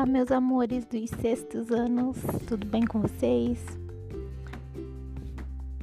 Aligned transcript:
Olá, 0.00 0.06
meus 0.06 0.32
amores 0.32 0.86
dos 0.86 1.10
sextos 1.10 1.70
anos, 1.70 2.16
tudo 2.48 2.66
bem 2.66 2.86
com 2.86 3.02
vocês? 3.02 3.62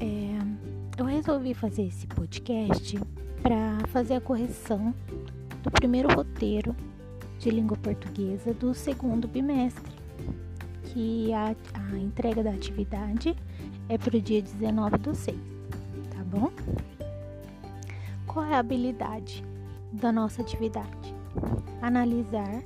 É, 0.01 0.99
eu 0.99 1.05
resolvi 1.05 1.53
fazer 1.53 1.83
esse 1.83 2.07
podcast 2.07 2.99
para 3.43 3.77
fazer 3.89 4.15
a 4.15 4.21
correção 4.21 4.91
do 5.61 5.69
primeiro 5.69 6.11
roteiro 6.11 6.75
de 7.37 7.51
língua 7.51 7.77
portuguesa 7.77 8.55
do 8.55 8.73
segundo 8.73 9.27
bimestre, 9.27 9.93
que 10.85 11.31
a, 11.31 11.55
a 11.75 11.97
entrega 11.99 12.41
da 12.41 12.49
atividade 12.49 13.35
é 13.87 13.99
para 13.99 14.17
o 14.17 14.19
dia 14.19 14.41
19 14.41 14.97
do 14.97 15.13
6, 15.13 15.37
tá 16.09 16.23
bom? 16.23 16.51
Qual 18.25 18.43
é 18.43 18.55
a 18.55 18.59
habilidade 18.59 19.45
da 19.93 20.11
nossa 20.11 20.41
atividade? 20.41 21.13
Analisar 21.83 22.63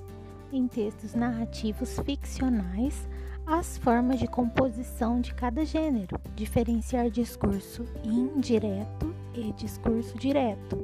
em 0.52 0.68
textos 0.68 1.14
narrativos 1.14 2.00
ficcionais 2.00 3.08
as 3.46 3.78
formas 3.78 4.20
de 4.20 4.28
composição 4.28 5.20
de 5.20 5.34
cada 5.34 5.66
gênero, 5.66 6.20
diferenciar 6.36 7.10
discurso 7.10 7.86
indireto 8.04 9.14
e 9.34 9.52
discurso 9.54 10.18
direto. 10.18 10.78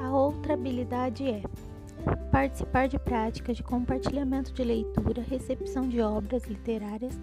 A 0.00 0.10
outra 0.10 0.54
habilidade 0.54 1.28
é 1.28 1.42
participar 2.30 2.88
de 2.88 2.98
práticas 2.98 3.56
de 3.56 3.62
compartilhamento 3.62 4.52
de 4.52 4.64
leitura, 4.64 5.22
recepção 5.22 5.88
de 5.88 6.00
obras 6.00 6.44
literárias, 6.44 7.18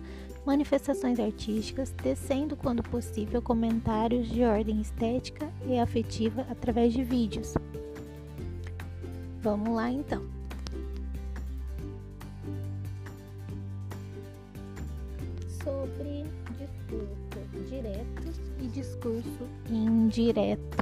manifestações 0.46 1.20
artísticas, 1.20 1.92
tecendo, 1.92 2.56
quando 2.56 2.82
possível, 2.82 3.42
comentários 3.42 4.28
de 4.28 4.44
ordem 4.44 4.82
estética 4.82 5.52
e 5.68 5.78
afetiva 5.78 6.46
através 6.50 6.94
de 6.94 7.04
vídeos. 7.04 7.54
Vamos 9.42 9.76
lá 9.76 9.92
então. 9.92 10.41
Direto 17.72 18.34
e 18.60 18.68
discurso 18.68 19.48
indireto. 19.70 20.78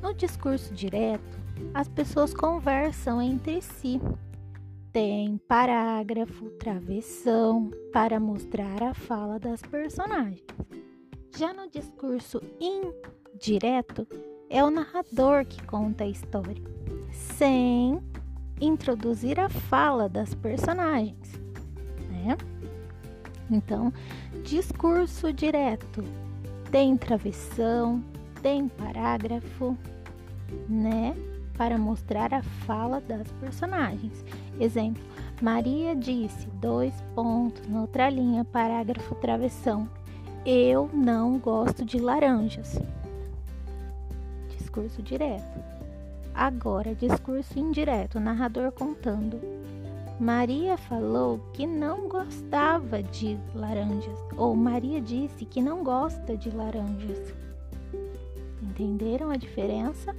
No 0.00 0.14
discurso 0.14 0.72
direto, 0.72 1.36
as 1.74 1.88
pessoas 1.88 2.32
conversam 2.32 3.20
entre 3.20 3.60
si. 3.60 4.00
Tem 4.92 5.36
parágrafo, 5.48 6.48
travessão 6.50 7.72
para 7.92 8.20
mostrar 8.20 8.84
a 8.84 8.94
fala 8.94 9.40
das 9.40 9.60
personagens. 9.60 10.44
Já 11.36 11.52
no 11.52 11.68
discurso 11.68 12.40
indireto, 12.60 14.06
é 14.48 14.62
o 14.62 14.70
narrador 14.70 15.44
que 15.44 15.60
conta 15.66 16.04
a 16.04 16.08
história, 16.08 16.62
sem 17.10 18.00
introduzir 18.60 19.40
a 19.40 19.48
fala 19.48 20.08
das 20.08 20.34
personagens, 20.34 21.32
né? 22.08 22.36
Então, 23.50 23.92
discurso 24.44 25.32
direto 25.32 26.04
tem 26.70 26.96
travessão, 26.96 28.02
tem 28.42 28.68
parágrafo, 28.68 29.76
né? 30.68 31.16
Para 31.56 31.76
mostrar 31.76 32.32
a 32.32 32.42
fala 32.42 33.00
das 33.00 33.30
personagens. 33.32 34.24
Exemplo: 34.60 35.02
Maria 35.40 35.96
disse, 35.96 36.46
dois 36.60 36.94
pontos, 37.14 37.66
noutra 37.66 38.08
linha, 38.10 38.44
parágrafo, 38.44 39.14
travessão. 39.16 39.88
Eu 40.46 40.88
não 40.92 41.38
gosto 41.38 41.84
de 41.84 41.98
laranjas. 41.98 42.78
Discurso 44.56 45.02
direto. 45.02 45.58
Agora, 46.34 46.94
discurso 46.94 47.58
indireto, 47.58 48.20
narrador 48.20 48.70
contando. 48.70 49.40
Maria 50.20 50.76
falou 50.76 51.38
que 51.52 51.64
não 51.64 52.08
gostava 52.08 53.00
de 53.00 53.38
laranjas, 53.54 54.18
ou 54.36 54.56
Maria 54.56 55.00
disse 55.00 55.44
que 55.44 55.62
não 55.62 55.84
gosta 55.84 56.36
de 56.36 56.50
laranjas. 56.50 57.32
Entenderam 58.60 59.30
a 59.30 59.36
diferença? 59.36 60.16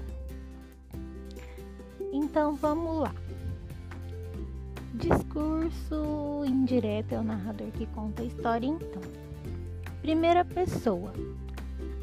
Então 2.13 2.55
vamos 2.55 3.01
lá. 3.01 3.13
Discurso 4.93 6.45
indireto 6.45 7.13
é 7.13 7.19
o 7.19 7.23
narrador 7.23 7.67
que 7.71 7.85
conta 7.87 8.21
a 8.21 8.25
história, 8.25 8.67
então. 8.67 9.01
Primeira 10.01 10.45
pessoa, 10.45 11.11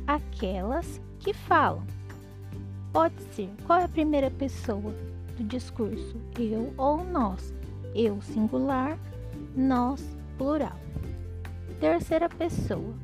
aquelas 0.07 1.01
que 1.19 1.33
falam. 1.33 1.87
Pode 2.93 3.23
ser. 3.33 3.49
Qual 3.67 3.79
é 3.79 3.85
a 3.85 3.89
primeira 3.89 4.31
pessoa 4.31 4.95
do 5.37 5.45
discurso? 5.45 6.17
Eu 6.39 6.75
ou 6.77 7.03
nós? 7.03 7.56
Eu 7.97 8.21
singular, 8.21 8.99
nós 9.57 10.05
plural. 10.37 10.79
Terceira 11.81 12.29
pessoa, 12.29 12.95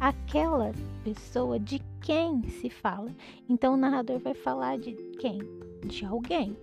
aquela 0.00 0.72
pessoa 1.04 1.58
de 1.58 1.80
quem 2.00 2.42
se 2.48 2.68
fala. 2.68 3.10
Então 3.48 3.74
o 3.74 3.76
narrador 3.76 4.18
vai 4.18 4.34
falar 4.34 4.78
de 4.78 4.92
quem? 5.18 5.38
De 5.86 6.04
alguém, 6.04 6.56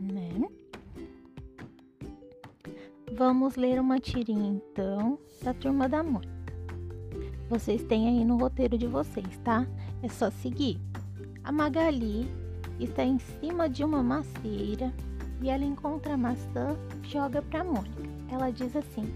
né? 0.00 0.48
Vamos 3.12 3.56
ler 3.56 3.78
uma 3.78 4.00
tirinha 4.00 4.48
então 4.48 5.18
da 5.42 5.52
turma 5.52 5.88
da 5.88 6.02
Mônica. 6.02 6.32
Vocês 7.48 7.82
têm 7.84 8.08
aí 8.08 8.24
no 8.24 8.38
roteiro 8.38 8.78
de 8.78 8.86
vocês, 8.86 9.38
tá? 9.44 9.66
É 10.02 10.08
só 10.08 10.30
seguir. 10.30 10.80
A 11.44 11.52
Magali 11.52 12.26
está 12.80 13.04
em 13.04 13.18
cima 13.18 13.68
de 13.68 13.84
uma 13.84 14.02
macieira 14.02 14.92
e 15.40 15.50
ela 15.50 15.64
encontra 15.64 16.14
a 16.14 16.16
maçã, 16.16 16.76
joga 17.02 17.42
para 17.42 17.64
Mônica. 17.64 18.02
Ela 18.30 18.50
diz 18.50 18.74
assim: 18.76 19.12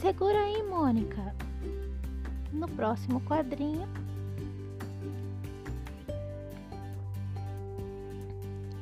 Segura 0.00 0.38
aí, 0.38 0.62
Mônica. 0.62 1.34
No 2.52 2.66
próximo 2.68 3.20
quadrinho, 3.20 3.86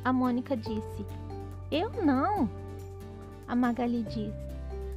a 0.05 0.13
Mônica 0.13 0.57
disse: 0.57 1.05
Eu 1.71 1.91
não. 2.05 2.49
A 3.49 3.57
Magali 3.57 4.03
diz: 4.05 4.33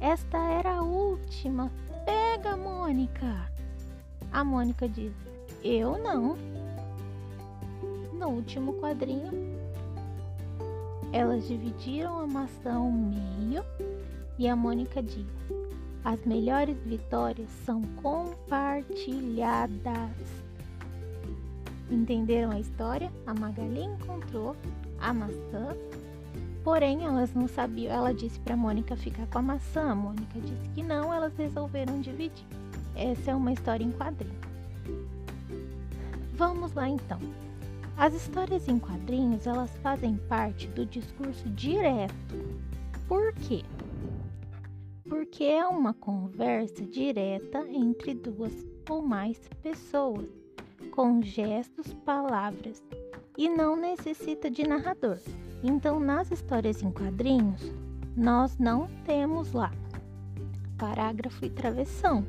Esta 0.00 0.38
era 0.38 0.76
a 0.76 0.82
última. 0.82 1.70
Pega, 2.04 2.56
Mônica. 2.56 3.50
A 4.32 4.44
Mônica 4.44 4.88
diz: 4.88 5.12
Eu 5.64 5.98
não. 5.98 6.36
No 8.12 8.28
último 8.28 8.74
quadrinho, 8.74 9.49
elas 11.12 11.48
dividiram 11.48 12.20
a 12.20 12.26
maçã 12.26 12.74
ao 12.74 12.90
meio 12.90 13.64
e 14.38 14.48
a 14.48 14.56
Mônica 14.56 15.02
diz: 15.02 15.26
As 16.04 16.24
melhores 16.24 16.76
vitórias 16.84 17.48
são 17.64 17.82
compartilhadas. 18.02 20.10
Entenderam 21.90 22.52
a 22.52 22.60
história? 22.60 23.10
A 23.26 23.34
Magali 23.34 23.82
encontrou 23.82 24.54
a 25.00 25.12
maçã, 25.12 25.76
porém 26.62 27.04
elas 27.04 27.34
não 27.34 27.48
sabiam. 27.48 27.92
Ela 27.92 28.14
disse 28.14 28.38
para 28.40 28.56
Mônica 28.56 28.96
ficar 28.96 29.26
com 29.26 29.38
a 29.38 29.42
maçã. 29.42 29.90
A 29.90 29.94
Mônica 29.94 30.40
disse 30.40 30.68
que 30.74 30.82
não, 30.82 31.12
elas 31.12 31.36
resolveram 31.36 32.00
dividir. 32.00 32.46
Essa 32.94 33.32
é 33.32 33.34
uma 33.34 33.52
história 33.52 33.84
em 33.84 33.92
quadrinho. 33.92 34.38
Vamos 36.34 36.72
lá 36.72 36.88
então. 36.88 37.18
As 38.00 38.14
histórias 38.14 38.66
em 38.66 38.78
quadrinhos, 38.78 39.46
elas 39.46 39.76
fazem 39.82 40.16
parte 40.16 40.66
do 40.68 40.86
discurso 40.86 41.46
direto. 41.50 42.34
Por 43.06 43.34
quê? 43.34 43.62
Porque 45.06 45.44
é 45.44 45.66
uma 45.66 45.92
conversa 45.92 46.82
direta 46.82 47.58
entre 47.68 48.14
duas 48.14 48.66
ou 48.88 49.02
mais 49.02 49.38
pessoas, 49.62 50.30
com 50.92 51.20
gestos, 51.20 51.92
palavras, 51.92 52.82
e 53.36 53.50
não 53.50 53.76
necessita 53.76 54.50
de 54.50 54.66
narrador. 54.66 55.18
Então, 55.62 56.00
nas 56.00 56.30
histórias 56.30 56.82
em 56.82 56.90
quadrinhos, 56.90 57.70
nós 58.16 58.56
não 58.56 58.88
temos 59.04 59.52
lá 59.52 59.70
parágrafo 60.78 61.44
e 61.44 61.50
travessão 61.50 62.24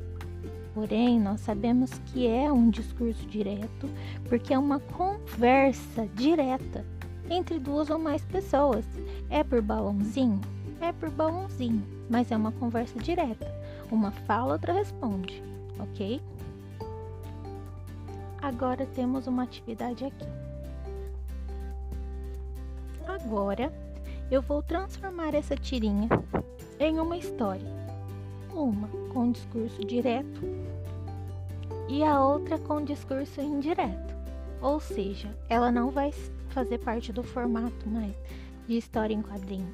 Porém, 0.74 1.20
nós 1.20 1.40
sabemos 1.40 1.90
que 2.06 2.26
é 2.26 2.50
um 2.50 2.70
discurso 2.70 3.26
direto 3.26 3.88
porque 4.28 4.54
é 4.54 4.58
uma 4.58 4.80
conversa 4.80 6.06
direta 6.14 6.84
entre 7.28 7.58
duas 7.58 7.90
ou 7.90 7.98
mais 7.98 8.24
pessoas. 8.24 8.84
É 9.28 9.44
por 9.44 9.60
balãozinho? 9.60 10.40
É 10.80 10.90
por 10.92 11.10
balãozinho, 11.10 11.82
mas 12.08 12.32
é 12.32 12.36
uma 12.36 12.52
conversa 12.52 12.98
direta. 12.98 13.46
Uma 13.90 14.10
fala, 14.10 14.54
outra 14.54 14.72
responde, 14.72 15.42
ok? 15.78 16.20
Agora 18.40 18.86
temos 18.86 19.26
uma 19.26 19.42
atividade 19.42 20.04
aqui. 20.06 20.26
Agora 23.06 23.70
eu 24.30 24.40
vou 24.40 24.62
transformar 24.62 25.34
essa 25.34 25.54
tirinha 25.54 26.08
em 26.80 26.98
uma 26.98 27.18
história 27.18 27.81
uma 28.54 28.88
com 29.12 29.32
discurso 29.32 29.84
direto 29.84 30.40
e 31.88 32.02
a 32.02 32.22
outra 32.22 32.58
com 32.58 32.84
discurso 32.84 33.40
indireto. 33.40 34.14
Ou 34.60 34.78
seja, 34.80 35.36
ela 35.48 35.70
não 35.70 35.90
vai 35.90 36.12
fazer 36.50 36.78
parte 36.78 37.12
do 37.12 37.22
formato 37.22 37.88
mais 37.88 38.14
de 38.66 38.76
história 38.76 39.14
em 39.14 39.22
quadrinho. 39.22 39.72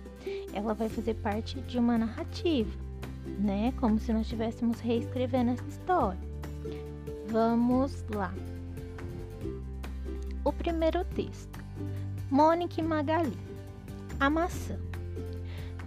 ela 0.53 0.75
vai 0.75 0.89
fazer 0.89 1.15
parte 1.15 1.61
de 1.63 1.79
uma 1.79 1.99
narrativa, 1.99 2.71
né? 3.39 3.73
Como 3.79 3.99
se 3.99 4.13
nós 4.13 4.23
estivéssemos 4.23 4.81
reescrevendo 4.81 5.51
essa 5.53 5.69
história. 5.69 6.29
Vamos 7.29 8.05
lá. 8.15 8.33
O 10.45 10.53
primeiro 10.53 11.05
texto. 11.05 11.59
Mônica 12.31 12.83
Magali. 12.83 13.37
A 14.19 14.31
maçã. 14.31 14.88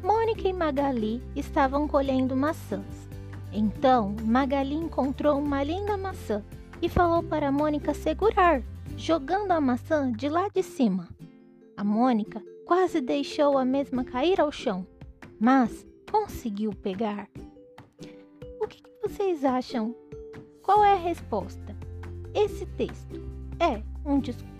Mônica 0.03 0.47
e 0.47 0.53
Magali 0.53 1.21
estavam 1.35 1.87
colhendo 1.87 2.35
maçãs. 2.35 3.07
Então, 3.53 4.15
Magali 4.23 4.73
encontrou 4.73 5.37
uma 5.37 5.63
linda 5.63 5.95
maçã 5.95 6.43
e 6.81 6.89
falou 6.89 7.21
para 7.21 7.51
Mônica 7.51 7.93
segurar, 7.93 8.63
jogando 8.97 9.51
a 9.51 9.61
maçã 9.61 10.11
de 10.11 10.27
lá 10.27 10.47
de 10.47 10.63
cima. 10.63 11.07
A 11.77 11.83
Mônica 11.83 12.41
quase 12.65 12.99
deixou 12.99 13.59
a 13.59 13.65
mesma 13.65 14.03
cair 14.03 14.41
ao 14.41 14.51
chão, 14.51 14.87
mas 15.39 15.85
conseguiu 16.11 16.71
pegar. 16.71 17.29
O 18.59 18.67
que, 18.67 18.81
vocês 19.03 19.45
acham? 19.45 19.95
Qual 20.63 20.83
é 20.83 20.93
a 20.93 20.97
resposta? 20.97 21.75
Esse 22.33 22.65
texto 22.65 23.21
é 23.59 23.83
um 24.03 24.19
discurso 24.19 24.51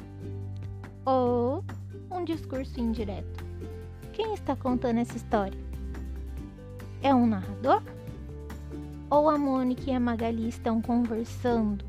ou 1.03 1.63
um 2.11 2.23
discurso 2.23 2.79
indireto? 2.79 3.40
Quem 4.13 4.33
está 4.33 4.55
contando 4.55 4.99
essa 4.99 5.15
história? 5.15 5.57
É 7.01 7.15
um 7.15 7.25
narrador? 7.25 7.81
Ou 9.09 9.29
a 9.29 9.37
Mônica 9.37 9.89
e 9.89 9.93
a 9.93 9.99
Magali 9.99 10.49
estão 10.49 10.81
conversando? 10.81 11.85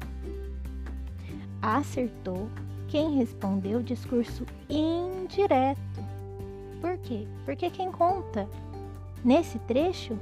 Acertou 1.61 2.49
quem 2.89 3.17
respondeu 3.17 3.83
discurso 3.83 4.47
indireto. 4.69 5.81
Por 6.81 6.97
quê? 6.99 7.27
Porque 7.45 7.71
quem 7.71 7.91
conta 7.91 8.49
nesse 9.25 9.59
trecho, 9.61 10.17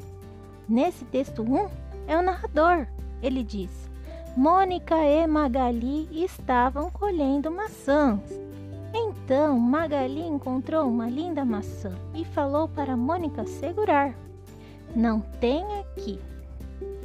nesse 0.69 1.05
texto 1.07 1.43
1, 1.43 1.69
é 2.07 2.19
o 2.19 2.23
narrador. 2.23 2.87
Ele 3.23 3.43
diz: 3.43 3.71
Mônica 4.37 4.97
e 4.97 5.27
Magali 5.27 6.09
estavam 6.13 6.91
colhendo 6.91 7.51
maçãs. 7.51 8.21
Então 9.31 9.57
Magali 9.57 10.23
encontrou 10.23 10.89
uma 10.89 11.09
linda 11.09 11.45
maçã 11.45 11.97
e 12.17 12.25
falou 12.25 12.67
para 12.67 12.97
Mônica 12.97 13.47
segurar. 13.47 14.13
Não 14.93 15.21
tem 15.21 15.63
aqui 15.79 16.19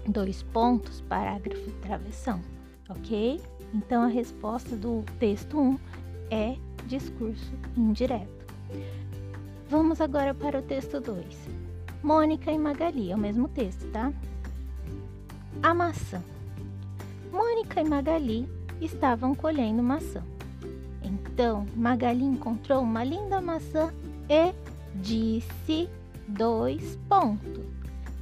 dois 0.07 0.41
pontos, 0.41 1.01
parágrafo 1.01 1.69
travessão, 1.83 2.41
ok? 2.89 3.39
Então 3.75 4.01
a 4.01 4.07
resposta 4.07 4.75
do 4.75 5.03
texto 5.19 5.55
1 5.55 5.77
é 6.31 6.55
discurso 6.87 7.53
indireto. 7.77 8.47
Vamos 9.69 10.01
agora 10.01 10.33
para 10.33 10.57
o 10.57 10.63
texto 10.63 10.99
2. 10.99 11.23
Mônica 12.01 12.51
e 12.51 12.57
Magali, 12.57 13.11
é 13.11 13.15
o 13.15 13.19
mesmo 13.19 13.47
texto, 13.47 13.87
tá? 13.91 14.11
A 15.61 15.75
maçã. 15.75 16.23
Mônica 17.31 17.79
e 17.79 17.87
Magali 17.87 18.49
estavam 18.81 19.35
colhendo 19.35 19.83
maçã. 19.83 20.23
Então 21.35 21.65
Magali 21.75 22.23
encontrou 22.23 22.81
uma 22.81 23.03
linda 23.03 23.41
maçã 23.41 23.93
e 24.29 24.55
disse 25.01 25.89
dois 26.29 26.97
pontos. 27.09 27.61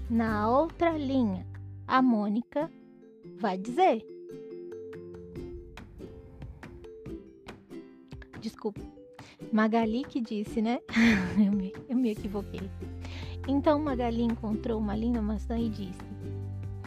Na 0.10 0.50
outra 0.50 0.98
linha, 0.98 1.46
a 1.88 2.02
Mônica 2.02 2.72
vai 3.38 3.56
dizer. 3.56 4.04
Desculpa, 8.42 8.82
Magali 9.52 10.04
que 10.06 10.20
disse, 10.20 10.60
né? 10.60 10.80
eu, 11.38 11.52
me, 11.52 11.72
eu 11.88 11.96
me 11.96 12.10
equivoquei. 12.10 12.68
Então 13.48 13.80
Magali 13.80 14.24
encontrou 14.24 14.80
uma 14.80 14.96
linda 14.96 15.22
maçã 15.22 15.56
e 15.60 15.70
disse: 15.70 16.02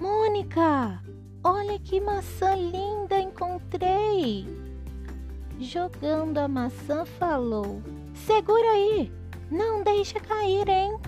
Mônica, 0.00 1.00
olha 1.44 1.78
que 1.78 2.00
maçã 2.00 2.56
linda 2.56 3.16
encontrei! 3.16 4.65
Jogando 5.58 6.38
a 6.38 6.46
maçã, 6.46 7.04
falou: 7.04 7.82
Segura 8.14 8.72
aí, 8.72 9.10
não 9.50 9.82
deixa 9.82 10.20
cair, 10.20 10.68
hein? 10.68 10.98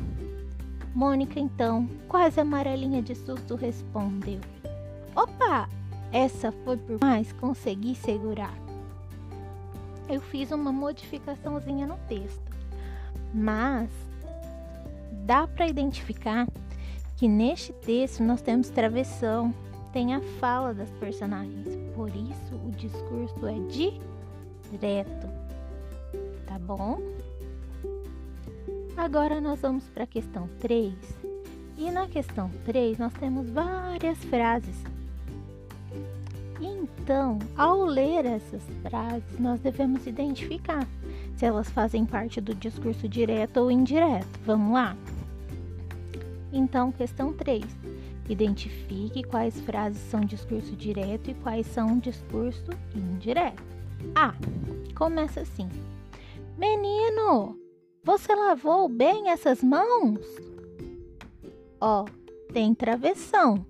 Mônica, 0.95 1.39
então, 1.39 1.89
quase 2.09 2.41
amarelinha 2.41 3.03
de 3.03 3.15
susto, 3.15 3.57
respondeu: 3.57 4.41
Opa, 5.15 5.69
essa 6.11 6.51
foi 6.65 6.79
por 6.79 6.99
mais 7.01 7.31
consegui 7.35 7.95
segurar. 7.95 8.55
Eu 10.09 10.21
fiz 10.21 10.51
uma 10.51 10.73
modificaçãozinha 10.73 11.87
no 11.87 11.99
texto, 12.09 12.43
mas 13.35 13.91
dá 15.27 15.47
para 15.47 15.69
identificar 15.69 16.49
que 17.19 17.29
neste 17.29 17.73
texto 17.75 18.23
nós 18.23 18.41
temos 18.41 18.71
travessão, 18.71 19.53
tem 19.93 20.15
a 20.15 20.21
fala 20.41 20.73
das 20.73 20.91
personagens, 20.93 21.69
por 21.95 22.09
isso 22.09 22.55
o 22.65 22.71
discurso 22.71 23.47
é 23.47 23.59
de 23.69 24.01
direto, 24.71 25.27
tá 26.47 26.59
bom? 26.59 27.01
Agora 28.97 29.41
nós 29.41 29.61
vamos 29.61 29.85
para 29.85 30.05
a 30.05 30.07
questão 30.07 30.49
3. 30.59 30.95
E 31.77 31.91
na 31.91 32.09
questão 32.09 32.51
3 32.65 32.99
nós 32.99 33.13
temos 33.15 33.49
várias 33.49 34.19
frases. 34.25 34.77
Então, 36.61 37.39
ao 37.57 37.85
ler 37.85 38.27
essas 38.27 38.63
frases, 38.83 39.39
nós 39.39 39.61
devemos 39.61 40.07
identificar 40.07 40.87
se 41.37 41.47
elas 41.47 41.71
fazem 41.71 42.05
parte 42.05 42.41
do 42.41 42.53
discurso 42.55 43.09
direto 43.09 43.59
ou 43.59 43.71
indireto. 43.71 44.41
Vamos 44.45 44.75
lá? 44.75 44.97
Então, 46.53 46.91
questão 46.91 47.33
3. 47.33 47.65
Identifique 48.29 49.23
quais 49.23 49.61
frases 49.61 50.03
são 50.11 50.21
discurso 50.21 50.75
direto 50.75 51.31
e 51.31 51.35
quais 51.35 51.67
são 51.69 51.99
discurso 51.99 52.71
indireto. 52.95 53.63
A. 54.15 54.35
Começa 54.95 55.41
assim: 55.41 55.69
Menino, 56.57 57.57
você 58.03 58.35
lavou 58.35 58.89
bem 58.89 59.31
essas 59.31 59.63
mãos? 59.63 60.19
Ó, 61.81 62.05
tem 62.53 62.75
travessão. 62.75 63.65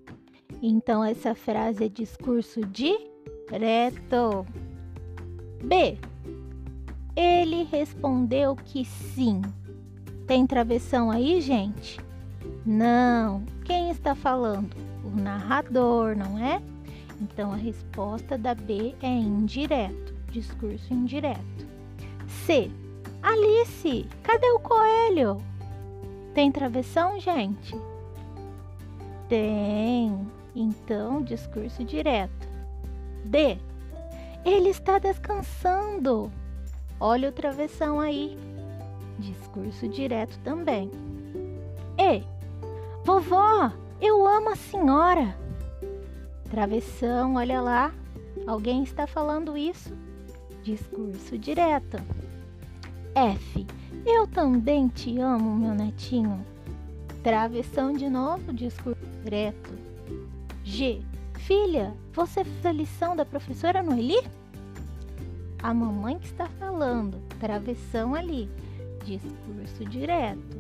Então 0.62 1.04
essa 1.04 1.34
frase 1.34 1.84
é 1.84 1.88
discurso 1.88 2.60
direto. 2.62 4.46
B. 5.62 5.99
Ele 7.14 7.64
respondeu 7.64 8.56
que 8.56 8.85
sim. 8.85 9.42
Tem 10.26 10.47
travessão 10.47 11.11
aí, 11.11 11.40
gente? 11.40 12.00
Não. 12.64 13.44
Quem 13.64 13.90
está 13.90 14.14
falando? 14.14 14.75
O 15.04 15.11
narrador, 15.11 16.16
não 16.16 16.38
é? 16.38 16.62
Então 17.20 17.52
a 17.52 17.56
resposta 17.56 18.38
da 18.38 18.54
B 18.54 18.94
é 19.02 19.08
indireto 19.08 20.17
discurso 20.30 20.92
indireto. 20.92 21.66
C. 22.26 22.70
Alice, 23.23 24.06
cadê 24.23 24.50
o 24.50 24.61
coelho? 24.61 25.38
Tem 26.35 26.52
travessão, 26.52 27.18
gente? 27.18 27.75
Tem. 29.28 30.26
Então, 30.54 31.23
discurso 31.23 31.85
direto. 31.85 32.49
D. 33.25 33.58
Ele 34.44 34.70
está 34.70 34.99
descansando. 34.99 36.30
Olha 37.00 37.28
o 37.28 37.32
travessão 37.32 38.00
aí. 38.00 38.38
Discurso 39.18 39.88
direto 39.88 40.38
também. 40.40 40.90
E. 41.99 42.23
Vovó, 43.04 43.73
eu 44.00 44.26
amo 44.26 44.50
a 44.50 44.56
senhora. 44.56 45.37
Travessão, 46.50 47.35
olha 47.35 47.61
lá. 47.61 47.92
Alguém 48.47 48.82
está 48.82 49.06
falando 49.06 49.56
isso? 49.56 49.92
Discurso 50.62 51.38
direto. 51.38 51.97
F. 53.15 53.67
Eu 54.07 54.27
também 54.27 54.88
te 54.88 55.19
amo, 55.19 55.57
meu 55.57 55.75
netinho. 55.75 56.45
Travessão 57.23 57.93
de 57.93 58.09
novo, 58.09 58.53
discurso 58.53 59.00
direto. 59.25 59.71
G. 60.65 61.03
Filha, 61.38 61.95
você 62.12 62.45
fez 62.45 62.67
a 62.67 62.73
lição 62.73 63.17
da 63.17 63.25
professora 63.25 63.83
Noeli? 63.83 64.23
A 65.62 65.75
mamãe 65.75 66.19
que 66.19 66.27
está 66.27 66.47
falando, 66.47 67.21
travessão 67.41 68.15
ali, 68.15 68.49
discurso 69.05 69.85
direto. 69.87 70.59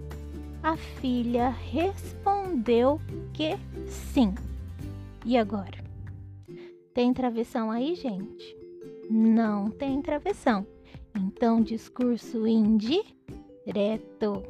A 0.62 0.76
filha 0.76 1.50
respondeu 1.50 3.00
que 3.32 3.56
sim. 3.86 4.34
E 5.24 5.36
agora? 5.36 5.84
Tem 6.92 7.14
travessão 7.14 7.70
aí, 7.70 7.94
gente? 7.94 8.57
Não 9.10 9.70
tem 9.70 10.00
travessão. 10.02 10.66
Então, 11.14 11.62
discurso 11.62 12.46
indireto. 12.46 14.42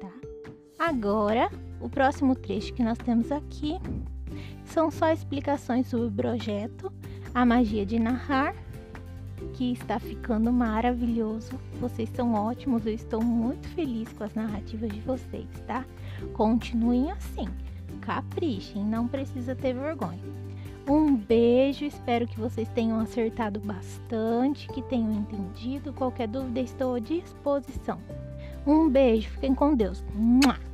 Tá? 0.00 0.12
Agora, 0.78 1.50
o 1.80 1.88
próximo 1.88 2.34
trecho 2.34 2.72
que 2.72 2.82
nós 2.82 2.98
temos 2.98 3.30
aqui 3.30 3.78
são 4.64 4.90
só 4.90 5.12
explicações 5.12 5.86
sobre 5.86 6.06
o 6.06 6.12
projeto, 6.12 6.92
a 7.34 7.44
magia 7.44 7.84
de 7.84 7.98
narrar 7.98 8.54
que 9.54 9.72
está 9.72 9.98
ficando 9.98 10.52
maravilhoso. 10.52 11.52
Vocês 11.80 12.08
são 12.10 12.34
ótimos, 12.34 12.86
eu 12.86 12.94
estou 12.94 13.22
muito 13.22 13.68
feliz 13.68 14.12
com 14.12 14.24
as 14.24 14.34
narrativas 14.34 14.90
de 14.90 15.00
vocês, 15.00 15.48
tá? 15.66 15.84
Continuem 16.32 17.10
assim, 17.10 17.46
caprichem, 18.00 18.84
não 18.84 19.06
precisa 19.06 19.54
ter 19.54 19.74
vergonha. 19.74 20.35
Beijo, 21.78 21.94
espero 21.94 22.26
que 22.26 22.40
vocês 22.40 22.66
tenham 22.70 22.98
acertado 23.00 23.60
bastante, 23.60 24.66
que 24.68 24.80
tenham 24.80 25.12
entendido. 25.12 25.92
Qualquer 25.92 26.26
dúvida, 26.26 26.60
estou 26.60 26.94
à 26.94 26.98
disposição. 26.98 28.00
Um 28.66 28.88
beijo, 28.88 29.28
fiquem 29.28 29.54
com 29.54 29.74
Deus. 29.74 30.02
Mua! 30.14 30.65